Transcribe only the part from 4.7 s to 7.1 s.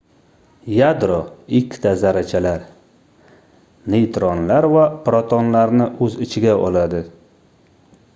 va protonlarni oʻz ichiga oladi